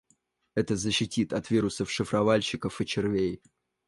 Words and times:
Это 0.55 0.75
защитит 0.77 1.31
от 1.31 1.51
вирусов-шифровальщиков 1.51 2.81
и 2.81 2.85
червей 2.87 3.39